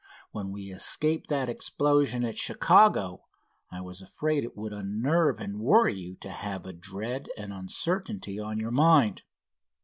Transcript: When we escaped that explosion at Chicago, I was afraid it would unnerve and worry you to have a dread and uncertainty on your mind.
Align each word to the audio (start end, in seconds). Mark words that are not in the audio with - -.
When 0.31 0.51
we 0.51 0.71
escaped 0.71 1.29
that 1.29 1.47
explosion 1.47 2.23
at 2.25 2.35
Chicago, 2.35 3.27
I 3.71 3.81
was 3.81 4.01
afraid 4.01 4.43
it 4.43 4.57
would 4.57 4.73
unnerve 4.73 5.39
and 5.39 5.59
worry 5.59 5.93
you 5.93 6.15
to 6.21 6.31
have 6.31 6.65
a 6.65 6.73
dread 6.73 7.29
and 7.37 7.53
uncertainty 7.53 8.39
on 8.39 8.57
your 8.59 8.71
mind. 8.71 9.21